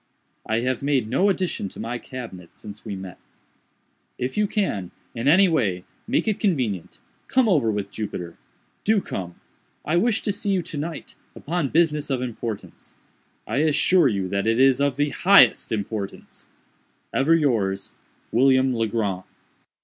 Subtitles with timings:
[0.47, 3.19] "I have made no addition to my cabinet since we met.
[4.17, 8.35] "If you can, in any way, make it convenient, come over with Jupiter.
[8.83, 9.35] Do come.
[9.85, 12.95] I wish to see you to night, upon business of importance.
[13.45, 16.49] I assure you that it is of the highest importance.
[17.13, 17.93] "Ever yours,
[18.31, 19.21] "WILLIAM LEGRAND".